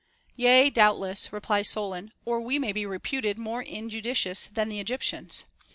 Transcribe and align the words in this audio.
Yea, 0.35 0.67
doubtless, 0.71 1.31
replies 1.31 1.69
Solon, 1.69 2.11
or 2.25 2.41
we 2.41 2.57
may 2.57 2.71
be 2.71 2.87
reputed 2.87 3.37
more 3.37 3.61
injudicious 3.61 4.47
than 4.47 4.67
the 4.67 4.79
Egyptians. 4.79 5.43